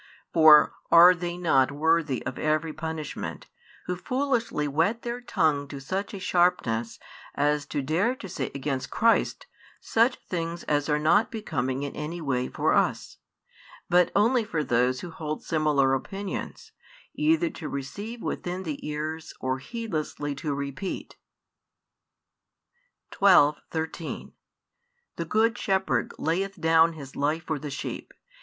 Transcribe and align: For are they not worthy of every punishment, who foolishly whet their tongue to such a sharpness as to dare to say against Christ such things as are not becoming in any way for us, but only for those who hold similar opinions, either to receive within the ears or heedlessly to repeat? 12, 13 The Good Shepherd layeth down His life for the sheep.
For 0.33 0.73
are 0.89 1.13
they 1.13 1.37
not 1.37 1.71
worthy 1.71 2.25
of 2.25 2.39
every 2.39 2.73
punishment, 2.73 3.45
who 3.85 3.95
foolishly 3.95 4.67
whet 4.67 5.03
their 5.03 5.21
tongue 5.21 5.67
to 5.67 5.79
such 5.79 6.15
a 6.15 6.19
sharpness 6.19 6.97
as 7.35 7.67
to 7.67 7.83
dare 7.83 8.15
to 8.15 8.27
say 8.27 8.47
against 8.55 8.89
Christ 8.89 9.45
such 9.79 10.15
things 10.27 10.63
as 10.63 10.89
are 10.89 10.97
not 10.97 11.29
becoming 11.29 11.83
in 11.83 11.95
any 11.95 12.19
way 12.19 12.47
for 12.47 12.73
us, 12.73 13.17
but 13.91 14.11
only 14.15 14.43
for 14.43 14.63
those 14.63 15.01
who 15.01 15.11
hold 15.11 15.43
similar 15.43 15.93
opinions, 15.93 16.71
either 17.13 17.51
to 17.51 17.69
receive 17.69 18.23
within 18.23 18.63
the 18.63 18.83
ears 18.89 19.35
or 19.39 19.59
heedlessly 19.59 20.33
to 20.33 20.55
repeat? 20.55 21.15
12, 23.11 23.61
13 23.69 24.33
The 25.17 25.25
Good 25.25 25.59
Shepherd 25.59 26.11
layeth 26.17 26.59
down 26.59 26.93
His 26.93 27.15
life 27.15 27.43
for 27.43 27.59
the 27.59 27.69
sheep. 27.69 28.11